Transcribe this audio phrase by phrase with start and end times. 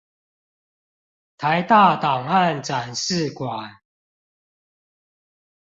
[1.37, 3.81] 臺大檔案展示館